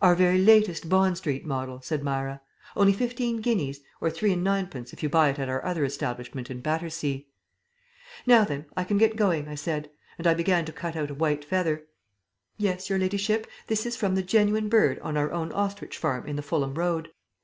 [0.00, 2.40] "Our very latest Bond Street model," said Myra.
[2.76, 6.48] "Only fifteen guineas or three and ninepence if you buy it at our other establishment
[6.52, 7.26] in Battersea."
[8.26, 11.14] "Now then, I can get going," I said, and I began to cut out a
[11.14, 11.88] white feather.
[12.56, 16.36] "Yes, your ladyship, this is from the genuine bird on our own ostrich farm in
[16.36, 17.10] the Fulham Road.